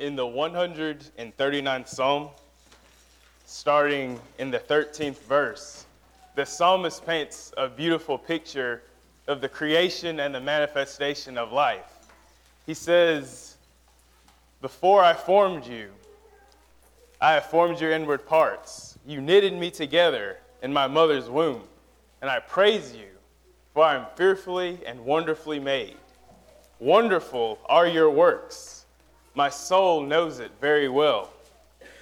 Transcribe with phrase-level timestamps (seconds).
[0.00, 2.30] in the 139th Psalm,
[3.44, 5.84] starting in the 13th verse,
[6.36, 8.82] the psalmist paints a beautiful picture
[9.28, 12.08] of the creation and the manifestation of life.
[12.64, 13.56] He says,
[14.62, 15.90] Before I formed you,
[17.20, 18.98] I have formed your inward parts.
[19.06, 21.60] You knitted me together in my mother's womb,
[22.22, 23.08] and I praise you,
[23.74, 25.96] for I am fearfully and wonderfully made.
[26.78, 28.79] Wonderful are your works
[29.34, 31.30] my soul knows it very well.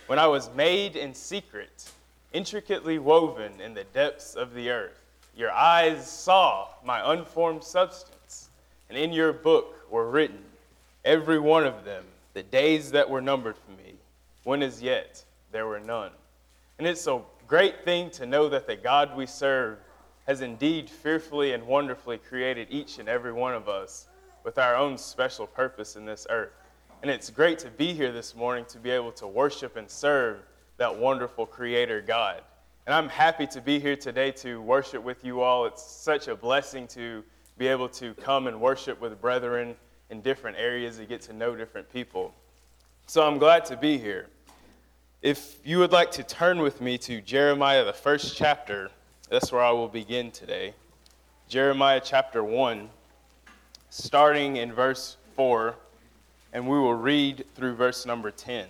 [0.06, 1.90] When I was made in secret,
[2.32, 5.02] intricately woven in the depths of the earth,
[5.36, 8.48] your eyes saw my unformed substance,
[8.88, 10.42] and in your book were written,
[11.04, 13.94] every one of them, the days that were numbered for me,
[14.44, 15.22] when as yet
[15.52, 16.10] there were none.
[16.78, 19.78] And it's a great thing to know that the God we serve
[20.26, 24.06] has indeed fearfully and wonderfully created each and every one of us
[24.44, 26.52] with our own special purpose in this earth.
[27.00, 30.40] And it's great to be here this morning to be able to worship and serve
[30.78, 32.42] that wonderful Creator God.
[32.86, 35.64] And I'm happy to be here today to worship with you all.
[35.66, 37.22] It's such a blessing to
[37.56, 39.76] be able to come and worship with brethren
[40.10, 42.34] in different areas and get to know different people.
[43.06, 44.26] So I'm glad to be here.
[45.22, 48.90] If you would like to turn with me to Jeremiah, the first chapter,
[49.30, 50.74] that's where I will begin today.
[51.48, 52.90] Jeremiah chapter 1,
[53.88, 55.76] starting in verse 4
[56.52, 58.66] and we will read through verse number 10.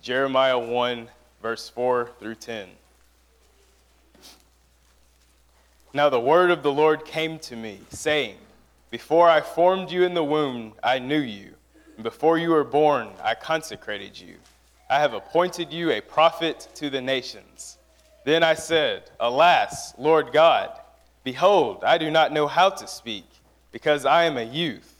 [0.00, 1.08] Jeremiah 1,
[1.40, 2.68] verse 4 through 10.
[5.94, 8.36] Now the word of the Lord came to me, saying,
[8.90, 11.54] Before I formed you in the womb, I knew you,
[11.96, 14.36] and before you were born, I consecrated you.
[14.88, 17.78] I have appointed you a prophet to the nations.
[18.24, 20.70] Then I said, Alas, Lord God,
[21.24, 23.24] behold, I do not know how to speak,
[23.70, 24.91] because I am a youth.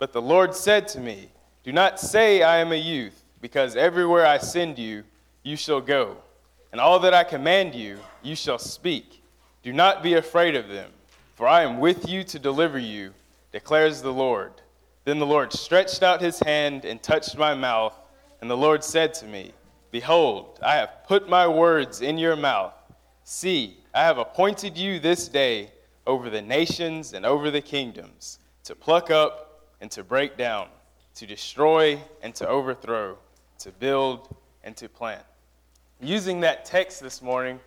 [0.00, 1.28] But the Lord said to me,
[1.62, 5.04] Do not say I am a youth, because everywhere I send you,
[5.42, 6.16] you shall go.
[6.72, 9.22] And all that I command you, you shall speak.
[9.62, 10.90] Do not be afraid of them,
[11.34, 13.12] for I am with you to deliver you,
[13.52, 14.52] declares the Lord.
[15.04, 17.94] Then the Lord stretched out his hand and touched my mouth,
[18.40, 19.52] and the Lord said to me,
[19.90, 22.72] Behold, I have put my words in your mouth.
[23.24, 25.72] See, I have appointed you this day
[26.06, 29.49] over the nations and over the kingdoms, to pluck up
[29.80, 30.68] and to break down,
[31.14, 33.16] to destroy and to overthrow,
[33.58, 35.22] to build and to plant.
[36.00, 37.60] Using that text this morning,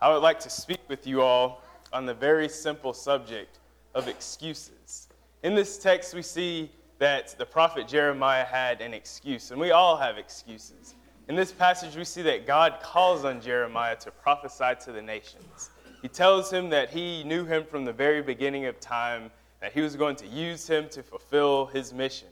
[0.00, 1.62] I would like to speak with you all
[1.92, 3.58] on the very simple subject
[3.94, 5.08] of excuses.
[5.42, 9.96] In this text, we see that the prophet Jeremiah had an excuse, and we all
[9.96, 10.94] have excuses.
[11.28, 15.70] In this passage, we see that God calls on Jeremiah to prophesy to the nations.
[16.02, 19.80] He tells him that he knew him from the very beginning of time that he
[19.80, 22.28] was going to use him to fulfill his mission.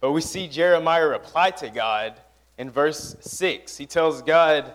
[0.00, 2.14] But we see Jeremiah reply to God
[2.58, 3.76] in verse 6.
[3.76, 4.74] He tells God,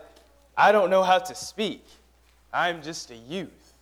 [0.57, 1.85] I don't know how to speak.
[2.53, 3.73] I'm just a youth.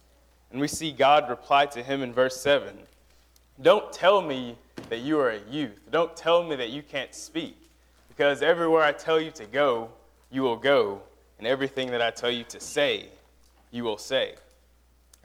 [0.51, 2.77] And we see God reply to him in verse 7
[3.61, 4.57] Don't tell me
[4.89, 5.79] that you are a youth.
[5.91, 7.57] Don't tell me that you can't speak.
[8.07, 9.89] Because everywhere I tell you to go,
[10.31, 11.01] you will go.
[11.37, 13.09] And everything that I tell you to say,
[13.71, 14.35] you will say.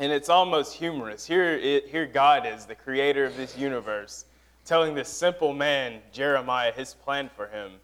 [0.03, 1.25] And it's almost humorous.
[1.25, 4.25] Here, it, here God is, the creator of this universe,
[4.65, 7.75] telling this simple man, Jeremiah, his plan for him.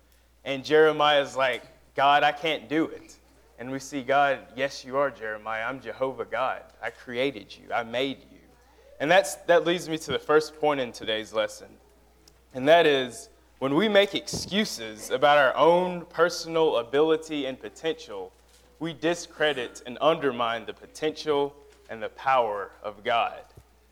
[0.44, 1.62] And Jeremiah is like,
[1.94, 3.14] God, I can't do it.
[3.60, 5.64] And we see God, yes, you are, Jeremiah.
[5.64, 6.62] I'm Jehovah God.
[6.82, 8.38] I created you, I made you.
[8.98, 11.68] And that's, that leads me to the first point in today's lesson.
[12.52, 13.28] And that is
[13.60, 18.32] when we make excuses about our own personal ability and potential,
[18.80, 21.54] we discredit and undermine the potential
[21.88, 23.40] and the power of God.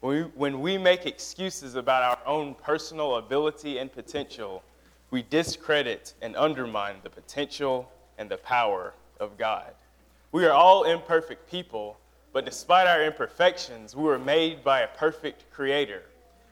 [0.00, 4.62] When we, when we make excuses about our own personal ability and potential,
[5.10, 9.72] we discredit and undermine the potential and the power of God.
[10.32, 11.98] We are all imperfect people,
[12.32, 16.02] but despite our imperfections, we were made by a perfect creator.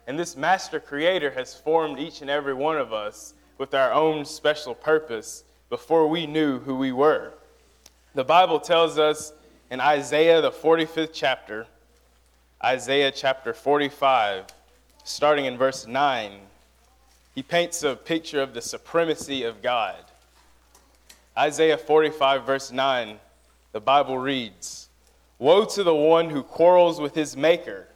[0.07, 4.25] And this master creator has formed each and every one of us with our own
[4.25, 7.35] special purpose before we knew who we were.
[8.15, 9.33] The Bible tells us
[9.71, 11.67] in Isaiah, the 45th chapter,
[12.63, 14.47] Isaiah chapter 45,
[15.05, 16.33] starting in verse 9,
[17.35, 19.97] he paints a picture of the supremacy of God.
[21.37, 23.19] Isaiah 45, verse 9,
[23.73, 24.89] the Bible reads
[25.39, 27.89] Woe to the one who quarrels with his maker,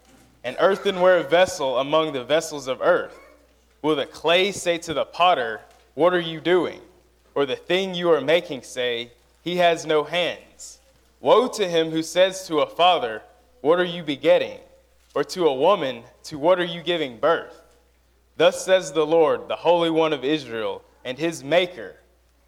[0.42, 3.18] an earthenware vessel among the vessels of earth.
[3.82, 5.60] Will the clay say to the potter,
[5.94, 6.80] What are you doing?
[7.34, 9.12] Or the thing you are making say,
[9.44, 10.40] He has no hand?
[11.20, 13.22] Woe to him who says to a father,
[13.60, 14.60] What are you begetting?
[15.14, 17.76] Or to a woman, To what are you giving birth?
[18.36, 21.96] Thus says the Lord, the Holy One of Israel, and his maker.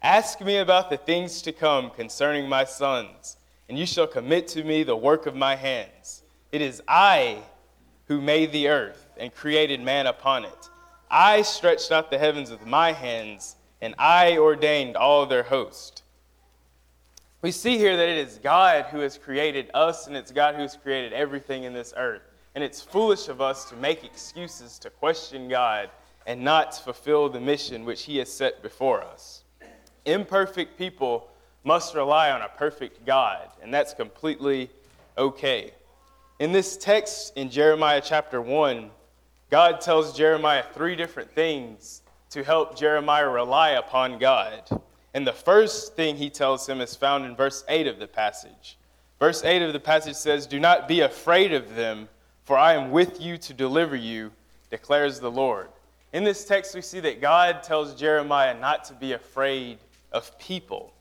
[0.01, 3.37] Ask me about the things to come concerning my sons,
[3.67, 6.23] and you shall commit to me the work of my hands.
[6.51, 7.39] It is I
[8.07, 10.69] who made the earth and created man upon it.
[11.09, 16.03] I stretched out the heavens with my hands, and I ordained all their host.
[17.41, 20.61] We see here that it is God who has created us, and it's God who
[20.61, 22.21] has created everything in this earth.
[22.53, 25.89] And it's foolish of us to make excuses to question God
[26.27, 29.43] and not fulfill the mission which He has set before us.
[30.05, 31.29] Imperfect people
[31.63, 34.69] must rely on a perfect God, and that's completely
[35.17, 35.71] okay.
[36.37, 38.91] In this text in Jeremiah chapter 1,
[39.49, 44.61] God tells Jeremiah three different things to help Jeremiah rely upon God.
[45.13, 48.77] And the first thing he tells him is found in verse 8 of the passage.
[49.19, 52.07] Verse 8 of the passage says, Do not be afraid of them,
[52.43, 54.31] for I am with you to deliver you,
[54.69, 55.67] declares the Lord.
[56.13, 59.77] In this text, we see that God tells Jeremiah not to be afraid
[60.11, 60.93] of people.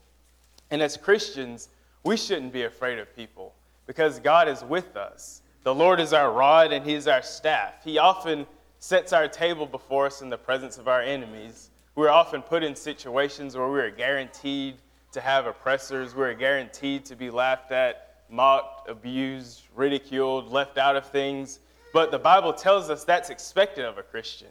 [0.71, 1.69] And as Christians,
[2.05, 3.55] we shouldn't be afraid of people
[3.87, 5.43] because God is with us.
[5.65, 7.83] The Lord is our rod and He is our staff.
[7.85, 8.47] He often
[8.79, 11.69] sets our table before us in the presence of our enemies.
[11.94, 14.76] We're often put in situations where we are guaranteed
[15.12, 21.06] to have oppressors, we're guaranteed to be laughed at, mocked, abused, ridiculed, left out of
[21.06, 21.58] things.
[21.92, 24.48] But the Bible tells us that's expected of a Christian.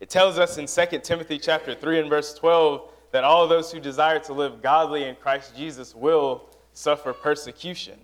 [0.00, 3.80] It tells us in 2 Timothy chapter 3 and verse 12 that all those who
[3.80, 7.98] desire to live godly in Christ Jesus will suffer persecution.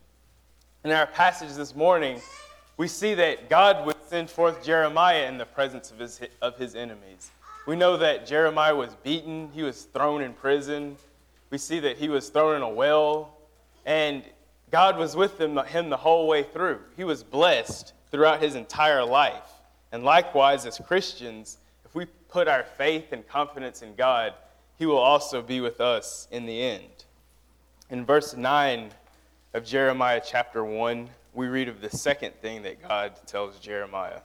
[0.84, 2.20] In our passage this morning,
[2.76, 6.74] we see that God would send forth Jeremiah in the presence of his, of his
[6.74, 7.30] enemies.
[7.66, 10.96] We know that Jeremiah was beaten, he was thrown in prison.
[11.50, 13.36] We see that he was thrown in a well,
[13.86, 14.22] and
[14.70, 16.80] God was with him, him the whole way through.
[16.96, 19.50] He was blessed throughout his entire life.
[19.92, 24.34] And likewise, as Christians, if we put our faith and confidence in God,
[24.76, 27.04] he will also be with us in the end.
[27.90, 28.90] In verse 9
[29.54, 34.20] of Jeremiah chapter 1, we read of the second thing that God tells Jeremiah.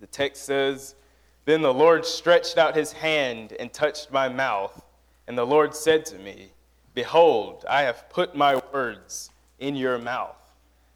[0.00, 0.94] The text says,
[1.50, 4.84] Then the Lord stretched out his hand and touched my mouth,
[5.26, 6.52] and the Lord said to me,
[6.94, 10.36] Behold, I have put my words in your mouth.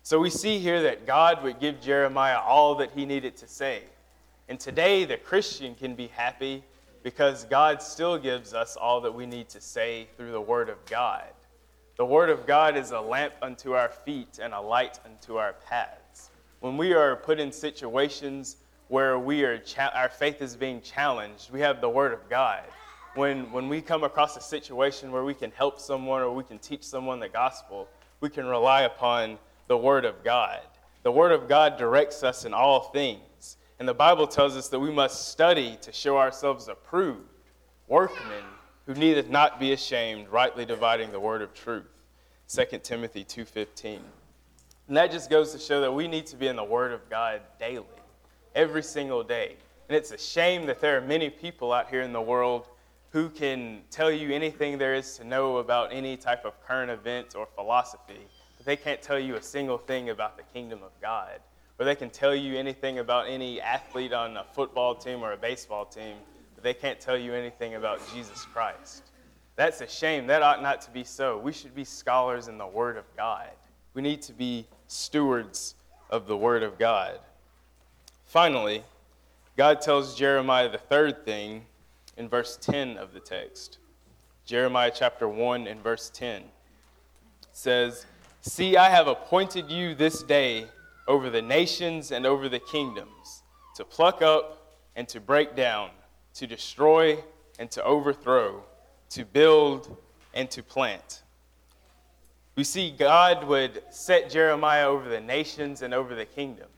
[0.04, 3.82] So we see here that God would give Jeremiah all that he needed to say.
[4.48, 6.62] And today, the Christian can be happy
[7.02, 10.78] because God still gives us all that we need to say through the Word of
[10.86, 11.24] God.
[11.96, 15.54] The Word of God is a lamp unto our feet and a light unto our
[15.68, 16.30] paths.
[16.60, 18.58] When we are put in situations
[18.88, 22.62] where we are cha- our faith is being challenged, we have the Word of God.
[23.14, 26.58] When, when we come across a situation where we can help someone or we can
[26.58, 27.88] teach someone the gospel,
[28.20, 29.38] we can rely upon
[29.68, 30.60] the Word of God.
[31.02, 33.56] The Word of God directs us in all things.
[33.78, 37.20] And the Bible tells us that we must study to show ourselves approved,
[37.88, 38.44] workmen
[38.86, 41.86] who needeth not be ashamed, rightly dividing the word of truth.
[42.48, 44.00] 2 Timothy 2:15.
[44.88, 47.08] And that just goes to show that we need to be in the word of
[47.08, 47.86] God daily,
[48.54, 49.56] every single day.
[49.88, 52.68] And it's a shame that there are many people out here in the world
[53.10, 57.34] who can tell you anything there is to know about any type of current event
[57.36, 61.40] or philosophy, but they can't tell you a single thing about the kingdom of God
[61.78, 65.36] or they can tell you anything about any athlete on a football team or a
[65.36, 66.16] baseball team,
[66.54, 69.10] but they can't tell you anything about Jesus Christ.
[69.56, 70.26] That's a shame.
[70.26, 71.38] That ought not to be so.
[71.38, 73.50] We should be scholars in the Word of God.
[73.94, 75.74] We need to be stewards
[76.10, 77.18] of the Word of God.
[78.34, 78.82] Finally,
[79.56, 81.66] God tells Jeremiah the third thing
[82.16, 83.78] in verse 10 of the text.
[84.44, 86.42] Jeremiah chapter 1 and verse 10
[87.52, 88.06] says,
[88.40, 90.66] See, I have appointed you this day
[91.06, 93.44] over the nations and over the kingdoms,
[93.76, 95.90] to pluck up and to break down,
[96.34, 97.22] to destroy
[97.60, 98.64] and to overthrow,
[99.10, 99.96] to build
[100.34, 101.22] and to plant.
[102.56, 106.74] We see God would set Jeremiah over the nations and over the kingdoms.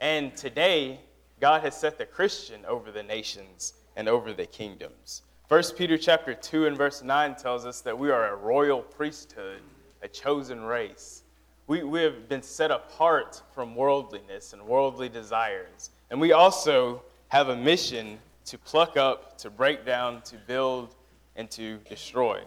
[0.00, 1.00] And today,
[1.40, 5.22] God has set the Christian over the nations and over the kingdoms.
[5.48, 9.60] 1 Peter chapter 2 and verse 9 tells us that we are a royal priesthood,
[10.02, 11.22] a chosen race,
[11.66, 15.90] we, we have been set apart from worldliness and worldly desires.
[16.10, 20.94] And we also have a mission to pluck up, to break down, to build,
[21.34, 22.40] and to destroy.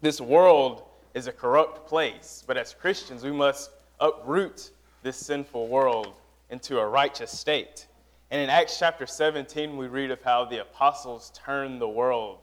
[0.00, 0.82] This world
[1.14, 4.70] is a corrupt place, but as Christians, we must uproot
[5.04, 6.14] this sinful world
[6.52, 7.86] into a righteous state.
[8.30, 12.40] And in Acts chapter 17, we read of how the apostles turned the world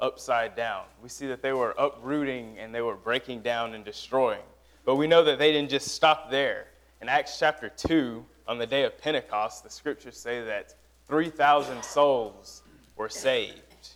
[0.00, 0.84] upside down.
[1.00, 4.42] We see that they were uprooting and they were breaking down and destroying.
[4.84, 6.66] But we know that they didn't just stop there.
[7.00, 10.74] In Acts chapter 2, on the day of Pentecost, the scriptures say that
[11.06, 12.64] 3,000 souls
[12.96, 13.90] were saved.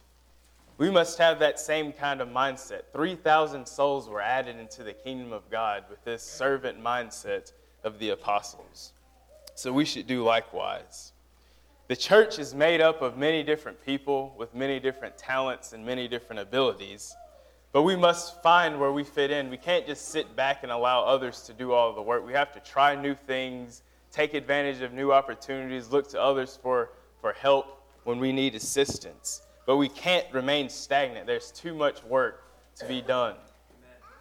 [0.78, 2.82] We must have that same kind of mindset.
[2.92, 8.10] 3,000 souls were added into the kingdom of God with this servant mindset of the
[8.10, 8.92] apostles.
[9.56, 11.12] So we should do likewise.
[11.88, 16.08] The church is made up of many different people with many different talents and many
[16.08, 17.16] different abilities,
[17.72, 19.48] but we must find where we fit in.
[19.48, 22.26] We can't just sit back and allow others to do all the work.
[22.26, 23.80] We have to try new things,
[24.12, 26.90] take advantage of new opportunities, look to others for,
[27.22, 29.40] for help when we need assistance.
[29.64, 31.26] But we can't remain stagnant.
[31.26, 32.44] There's too much work
[32.76, 33.36] to be done.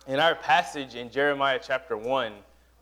[0.07, 2.31] In our passage in Jeremiah chapter 1,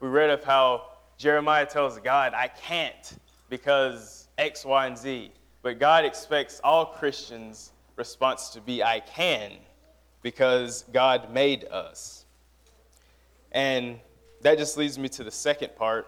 [0.01, 3.17] we read of how Jeremiah tells God, I can't
[3.49, 5.31] because X, Y, and Z.
[5.61, 9.53] But God expects all Christians' response to be, I can,
[10.21, 12.25] because God made us.
[13.51, 13.99] And
[14.41, 16.07] that just leads me to the second part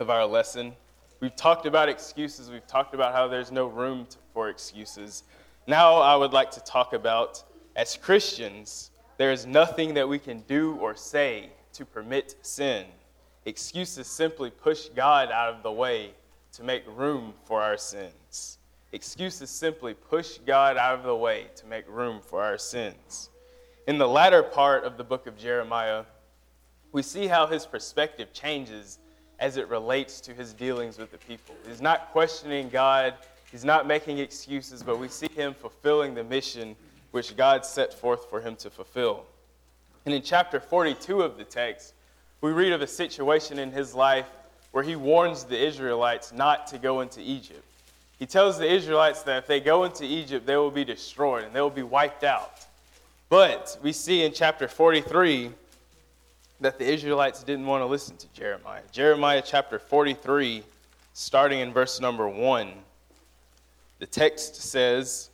[0.00, 0.72] of our lesson.
[1.20, 5.22] We've talked about excuses, we've talked about how there's no room for excuses.
[5.66, 7.42] Now, I would like to talk about,
[7.74, 12.86] as Christians, there is nothing that we can do or say to permit sin.
[13.48, 16.10] Excuses simply push God out of the way
[16.52, 18.58] to make room for our sins.
[18.92, 23.30] Excuses simply push God out of the way to make room for our sins.
[23.86, 26.04] In the latter part of the book of Jeremiah,
[26.92, 28.98] we see how his perspective changes
[29.38, 31.54] as it relates to his dealings with the people.
[31.66, 33.14] He's not questioning God,
[33.50, 36.76] he's not making excuses, but we see him fulfilling the mission
[37.12, 39.24] which God set forth for him to fulfill.
[40.04, 41.94] And in chapter 42 of the text,
[42.40, 44.26] we read of a situation in his life
[44.72, 47.64] where he warns the Israelites not to go into Egypt.
[48.18, 51.54] He tells the Israelites that if they go into Egypt, they will be destroyed and
[51.54, 52.66] they will be wiped out.
[53.28, 55.52] But we see in chapter 43
[56.60, 58.82] that the Israelites didn't want to listen to Jeremiah.
[58.90, 60.62] Jeremiah chapter 43,
[61.12, 62.72] starting in verse number 1,
[63.98, 65.30] the text says,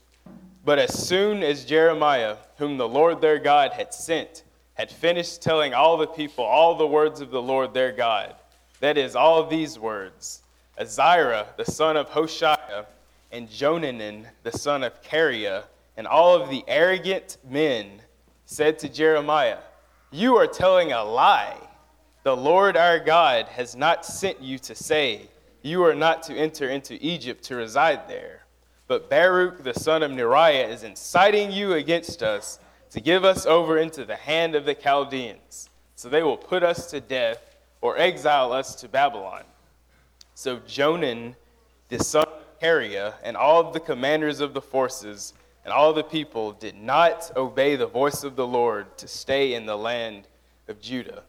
[0.65, 4.43] But as soon as Jeremiah, whom the Lord their God had sent,
[4.75, 8.35] had finished telling all the people all the words of the Lord their God,
[8.81, 10.43] that is, all these words
[10.79, 12.87] Azariah, the son of Hoshea,
[13.31, 15.65] and Johanan, the son of Kareah,
[15.97, 18.03] and all of the arrogant men
[18.47, 19.59] said to Jeremiah,
[20.11, 21.57] You are telling a lie.
[22.25, 25.29] The Lord our God has not sent you to say,
[25.63, 28.45] You are not to enter into Egypt to reside there.
[28.87, 32.59] But Baruch, the son of Neriah, is inciting you against us
[32.95, 35.69] to give us over into the hand of the Chaldeans.
[35.97, 39.43] So they will put us to death or exile us to Babylon.
[40.37, 41.35] So Jonan,
[41.89, 45.35] the son of Kareah, and all the commanders of the forces
[45.65, 49.67] and all the people did not obey the voice of the Lord to stay in
[49.67, 50.29] the land
[50.69, 51.25] of Judah.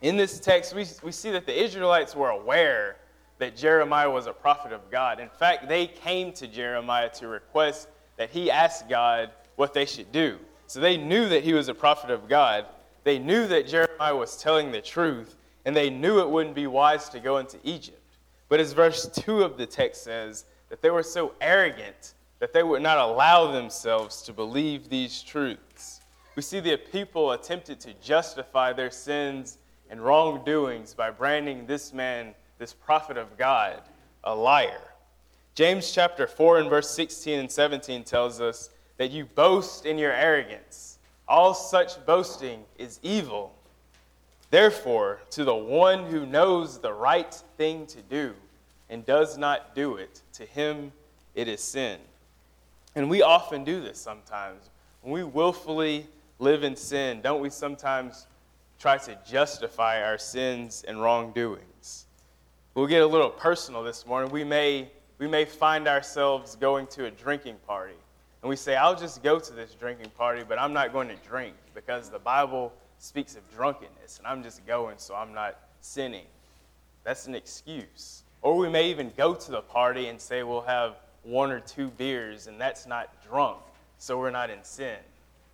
[0.00, 2.96] In this text, we, we see that the Israelites were aware
[3.36, 5.20] that Jeremiah was a prophet of God.
[5.20, 10.10] In fact, they came to Jeremiah to request that he ask God what they should
[10.12, 10.38] do.
[10.72, 12.64] So they knew that he was a prophet of God.
[13.04, 15.36] They knew that Jeremiah was telling the truth,
[15.66, 18.16] and they knew it wouldn't be wise to go into Egypt.
[18.48, 22.62] But as verse 2 of the text says, that they were so arrogant that they
[22.62, 26.00] would not allow themselves to believe these truths.
[26.36, 29.58] We see the people attempted to justify their sins
[29.90, 33.82] and wrongdoings by branding this man, this prophet of God,
[34.24, 34.80] a liar.
[35.54, 38.70] James chapter 4 and verse 16 and 17 tells us
[39.02, 40.98] that you boast in your arrogance.
[41.26, 43.52] All such boasting is evil.
[44.50, 48.32] Therefore, to the one who knows the right thing to do
[48.88, 50.92] and does not do it, to him
[51.34, 51.98] it is sin.
[52.94, 54.70] And we often do this sometimes.
[55.00, 56.06] When we willfully
[56.38, 58.28] live in sin, don't we sometimes
[58.78, 62.06] try to justify our sins and wrongdoings?
[62.76, 64.30] We'll get a little personal this morning.
[64.30, 67.96] We may, we may find ourselves going to a drinking party.
[68.42, 71.16] And we say, I'll just go to this drinking party, but I'm not going to
[71.28, 76.26] drink because the Bible speaks of drunkenness, and I'm just going, so I'm not sinning.
[77.04, 78.22] That's an excuse.
[78.42, 81.88] Or we may even go to the party and say we'll have one or two
[81.88, 83.58] beers, and that's not drunk,
[83.98, 84.96] so we're not in sin.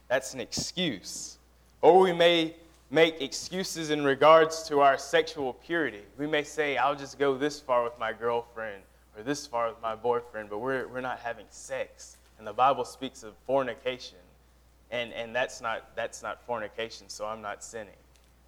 [0.09, 1.39] That's an excuse.
[1.83, 2.55] Or we may
[2.91, 6.03] make excuses in regards to our sexual purity.
[6.19, 8.83] We may say, I'll just go this far with my girlfriend
[9.17, 12.18] or this far with my boyfriend, but we're, we're not having sex.
[12.39, 14.19] And the Bible speaks of fornication
[14.91, 17.95] and, and that's, not, that's not fornication, so I'm not sinning.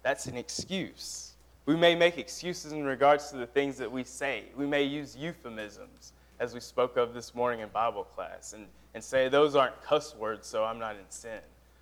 [0.03, 1.33] That's an excuse.
[1.65, 4.45] We may make excuses in regards to the things that we say.
[4.55, 9.03] We may use euphemisms, as we spoke of this morning in Bible class, and, and
[9.03, 11.39] say those aren't cuss words, so I'm not in sin.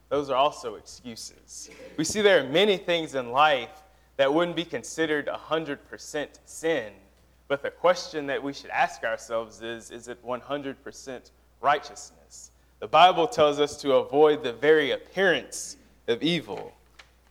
[0.09, 1.69] Those are also excuses.
[1.95, 3.83] We see there are many things in life
[4.17, 6.91] that wouldn't be considered 100% sin,
[7.47, 12.51] but the question that we should ask ourselves is is it 100% righteousness?
[12.79, 16.73] The Bible tells us to avoid the very appearance of evil.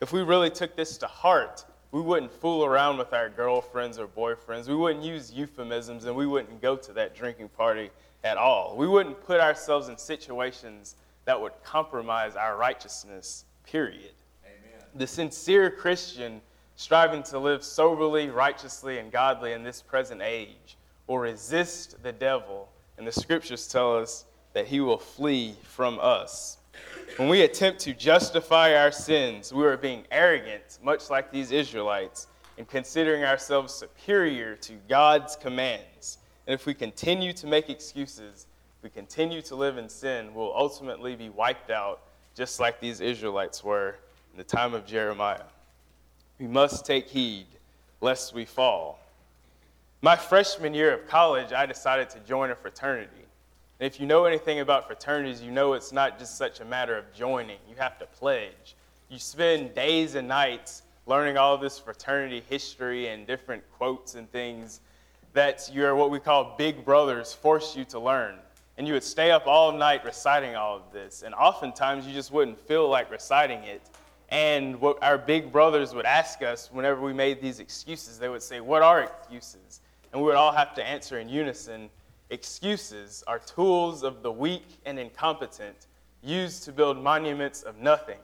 [0.01, 4.07] If we really took this to heart, we wouldn't fool around with our girlfriends or
[4.07, 4.67] boyfriends.
[4.67, 7.89] We wouldn't use euphemisms and we wouldn't go to that drinking party
[8.23, 8.75] at all.
[8.77, 10.95] We wouldn't put ourselves in situations
[11.25, 14.13] that would compromise our righteousness, period.
[14.45, 14.85] Amen.
[14.95, 16.41] The sincere Christian
[16.75, 22.68] striving to live soberly, righteously, and godly in this present age will resist the devil,
[22.99, 26.57] and the scriptures tell us that he will flee from us.
[27.15, 32.27] When we attempt to justify our sins, we are being arrogant, much like these Israelites,
[32.57, 36.17] and considering ourselves superior to God's commands.
[36.45, 38.47] And if we continue to make excuses,
[38.81, 42.01] we continue to live in sin, we'll ultimately be wiped out,
[42.35, 43.95] just like these Israelites were
[44.33, 45.43] in the time of Jeremiah.
[46.37, 47.47] We must take heed
[48.01, 48.99] lest we fall.
[50.01, 53.09] My freshman year of college, I decided to join a fraternity.
[53.79, 56.97] And if you know anything about fraternities, you know it's not just such a matter
[56.97, 57.57] of joining.
[57.69, 58.77] You have to pledge.
[59.09, 64.79] You spend days and nights learning all this fraternity history and different quotes and things
[65.33, 68.35] that your what we call big brothers force you to learn.
[68.77, 71.23] And you would stay up all night reciting all of this.
[71.23, 73.81] And oftentimes you just wouldn't feel like reciting it.
[74.29, 78.43] And what our big brothers would ask us whenever we made these excuses, they would
[78.43, 79.81] say, What are excuses?
[80.11, 81.89] And we would all have to answer in unison
[82.31, 85.87] Excuses are tools of the weak and incompetent
[86.21, 88.19] used to build monuments of nothing.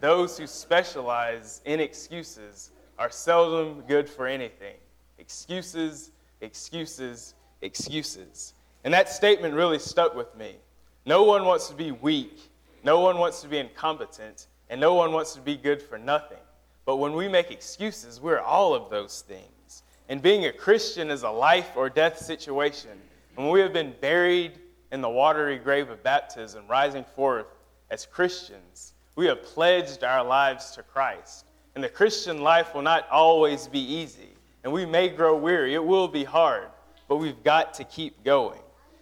[0.00, 4.76] Those who specialize in excuses are seldom good for anything.
[5.18, 8.54] Excuses, excuses, excuses.
[8.84, 10.56] And that statement really stuck with me.
[11.04, 12.50] No one wants to be weak,
[12.84, 16.38] no one wants to be incompetent, and no one wants to be good for nothing.
[16.86, 19.82] But when we make excuses, we're all of those things.
[20.12, 22.90] And being a Christian is a life or death situation.
[22.90, 24.58] And when we have been buried
[24.90, 27.46] in the watery grave of baptism, rising forth
[27.90, 31.46] as Christians, we have pledged our lives to Christ.
[31.74, 34.28] And the Christian life will not always be easy.
[34.64, 35.72] And we may grow weary.
[35.72, 36.68] It will be hard.
[37.08, 38.60] But we've got to keep going.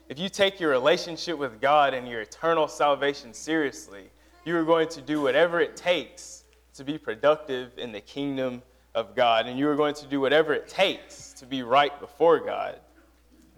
[0.08, 4.11] If you take your relationship with God and your eternal salvation seriously,
[4.44, 8.62] you are going to do whatever it takes to be productive in the kingdom
[8.94, 9.46] of God.
[9.46, 12.76] And you are going to do whatever it takes to be right before God.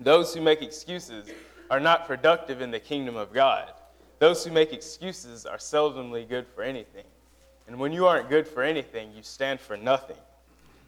[0.00, 1.30] Those who make excuses
[1.70, 3.70] are not productive in the kingdom of God.
[4.18, 7.04] Those who make excuses are seldomly good for anything.
[7.66, 10.16] And when you aren't good for anything, you stand for nothing.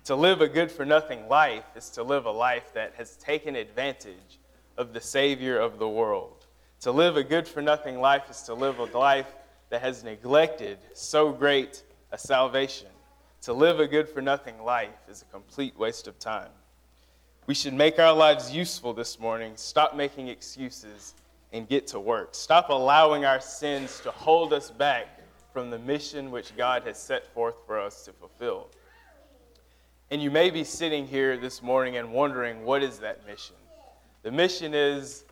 [0.05, 3.57] To live a good for nothing life is to live a life that has taken
[3.57, 4.39] advantage
[4.77, 6.47] of the Savior of the world.
[6.81, 9.33] To live a good for nothing life is to live a life
[9.71, 12.89] that has neglected so great a salvation.
[13.45, 16.49] To live a good for nothing life is a complete waste of time.
[17.47, 21.15] We should make our lives useful this morning, stop making excuses,
[21.53, 22.31] and get to work.
[22.35, 25.21] Stop allowing our sins to hold us back
[25.53, 28.71] from the mission which God has set forth for us to fulfill.
[30.11, 33.57] And you may be sitting here this morning and wondering, what is that mission?
[34.23, 35.27] The mission is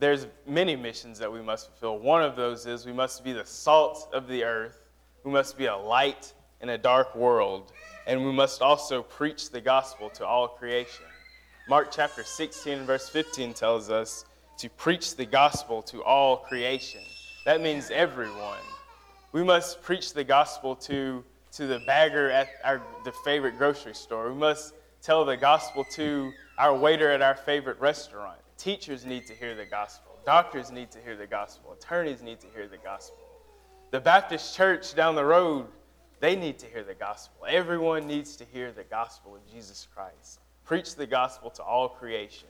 [0.00, 2.00] there's many missions that we must fulfill.
[2.00, 4.88] One of those is we must be the salt of the earth,
[5.22, 6.32] we must be a light
[6.64, 7.72] in a dark world,
[8.06, 11.04] and we must also preach the gospel to all creation.
[11.68, 14.24] Mark chapter 16, verse 15 tells us
[14.56, 17.02] to preach the gospel to all creation.
[17.44, 18.64] That means everyone.
[19.32, 21.22] We must preach the gospel to,
[21.52, 24.32] to the bagger at our the favorite grocery store.
[24.32, 24.72] We must
[25.02, 28.38] tell the gospel to our waiter at our favorite restaurant.
[28.56, 30.12] Teachers need to hear the gospel.
[30.24, 31.74] Doctors need to hear the gospel.
[31.74, 33.18] Attorneys need to hear the gospel.
[33.90, 35.66] The Baptist church down the road,
[36.24, 37.44] they need to hear the gospel.
[37.46, 40.40] Everyone needs to hear the gospel of Jesus Christ.
[40.64, 42.48] Preach the gospel to all creation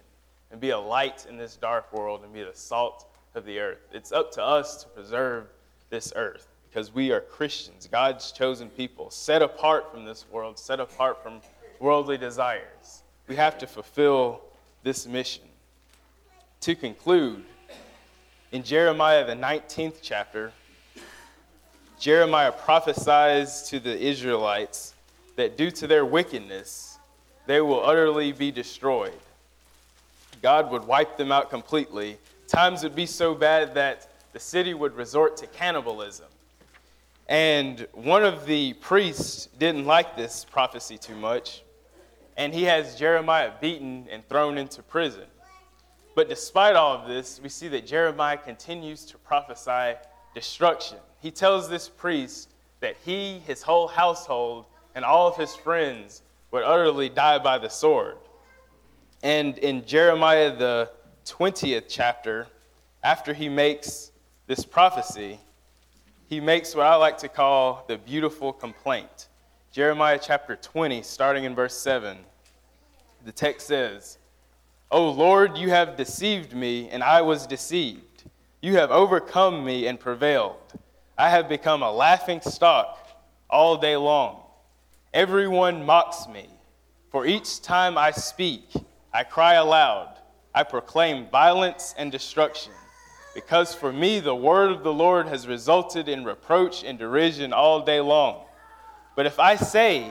[0.53, 3.89] and be a light in this dark world and be the salt of the earth.
[3.93, 5.49] It's up to us to preserve
[5.91, 10.79] this earth because we are Christians, God's chosen people, set apart from this world, set
[10.79, 11.41] apart from
[11.81, 13.03] worldly desires.
[13.27, 14.41] We have to fulfill
[14.85, 15.47] this mission.
[16.61, 17.43] To conclude,
[18.53, 20.53] in Jeremiah, the 19th chapter,
[21.99, 24.95] Jeremiah prophesies to the Israelites
[25.37, 26.99] that due to their wickedness,
[27.47, 29.19] they will utterly be destroyed.
[30.43, 32.19] God would wipe them out completely.
[32.49, 36.27] Times would be so bad that the city would resort to cannibalism.
[37.29, 41.63] And one of the priests didn't like this prophecy too much,
[42.37, 45.25] and he has Jeremiah beaten and thrown into prison.
[46.15, 49.97] But despite all of this, we see that Jeremiah continues to prophesy
[50.35, 50.99] destruction.
[51.21, 56.63] He tells this priest that he, his whole household, and all of his friends would
[56.63, 58.17] utterly die by the sword.
[59.23, 60.91] And in Jeremiah, the
[61.25, 62.47] 20th chapter,
[63.03, 64.13] after he makes
[64.47, 65.41] this prophecy,
[66.27, 69.29] he makes what I like to call the beautiful complaint.
[69.73, 72.19] Jeremiah chapter 20, starting in verse 7,
[73.25, 74.19] the text says,
[74.91, 78.14] O Lord, you have deceived me, and I was deceived.
[78.65, 80.57] You have overcome me and prevailed.
[81.19, 82.99] I have become a laughing stock
[83.51, 84.41] all day long.
[85.13, 86.49] Everyone mocks me.
[87.11, 88.67] For each time I speak,
[89.13, 90.17] I cry aloud.
[90.55, 92.73] I proclaim violence and destruction.
[93.35, 97.85] Because for me, the word of the Lord has resulted in reproach and derision all
[97.85, 98.47] day long.
[99.15, 100.11] But if I say,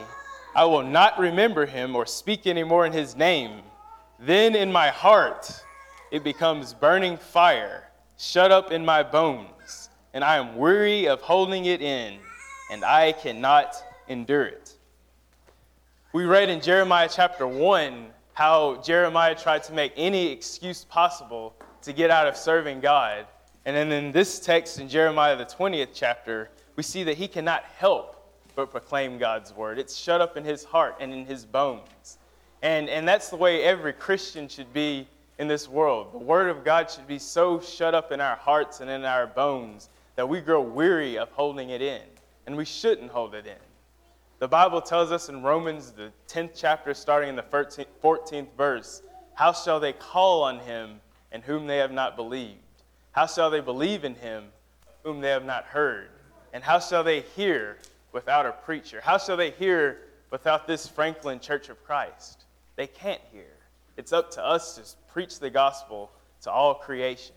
[0.55, 3.63] I will not remember him or speak anymore in his name,
[4.19, 5.51] then in my heart
[6.11, 11.65] it becomes burning fire, shut up in my bones, and I am weary of holding
[11.65, 12.19] it in,
[12.71, 13.75] and I cannot
[14.07, 14.73] endure it.
[16.13, 21.93] We read in Jeremiah chapter 1 how Jeremiah tried to make any excuse possible to
[21.93, 23.25] get out of serving God.
[23.65, 27.63] And then in this text in Jeremiah, the 20th chapter, we see that he cannot
[27.63, 28.13] help
[28.55, 29.79] but proclaim God's word.
[29.79, 32.17] It's shut up in his heart and in his bones.
[32.61, 35.07] And, and that's the way every Christian should be
[35.39, 36.13] in this world.
[36.13, 39.27] The word of God should be so shut up in our hearts and in our
[39.27, 42.01] bones that we grow weary of holding it in.
[42.45, 43.55] And we shouldn't hold it in.
[44.39, 49.01] The Bible tells us in Romans, the 10th chapter, starting in the 14th verse,
[49.35, 50.99] how shall they call on him
[51.31, 52.59] in whom they have not believed?
[53.11, 54.45] How shall they believe in him
[55.03, 56.09] whom they have not heard?
[56.51, 57.77] And how shall they hear
[58.11, 59.01] without a preacher?
[59.01, 62.43] How shall they hear without this Franklin Church of Christ?
[62.75, 63.45] They can't hear.
[63.97, 64.81] It's up to us to
[65.13, 67.35] preach the gospel to all creation.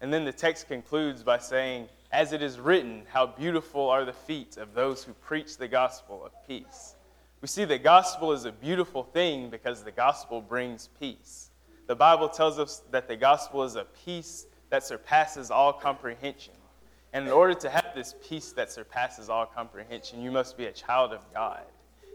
[0.00, 4.12] And then the text concludes by saying, As it is written, how beautiful are the
[4.12, 6.96] feet of those who preach the gospel of peace.
[7.40, 11.50] We see the gospel is a beautiful thing because the gospel brings peace.
[11.86, 16.54] The Bible tells us that the gospel is a peace that surpasses all comprehension.
[17.12, 20.72] And in order to have this peace that surpasses all comprehension, you must be a
[20.72, 21.62] child of God.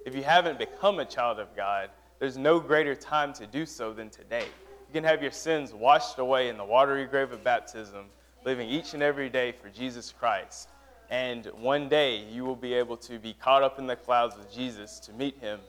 [0.05, 3.93] If you haven't become a child of God, there's no greater time to do so
[3.93, 4.47] than today.
[4.89, 8.05] You can have your sins washed away in the watery grave of baptism,
[8.43, 10.67] living each and every day for Jesus Christ.
[11.11, 14.51] And one day you will be able to be caught up in the clouds with
[14.51, 15.59] Jesus to meet him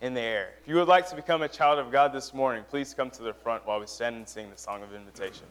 [0.00, 0.54] in the air.
[0.62, 3.22] If you would like to become a child of God this morning, please come to
[3.22, 5.44] the front while we stand and sing the song of invitation.